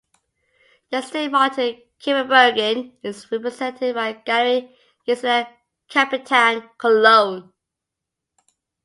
The 0.89 0.97
Estate 0.97 1.29
Martin 1.31 1.79
Kippenberger 1.99 2.91
is 3.03 3.31
represented 3.31 3.93
by 3.93 4.13
Galerie 4.13 4.75
Gisela 5.05 5.47
Capitain, 5.91 6.67
Cologne. 6.79 7.53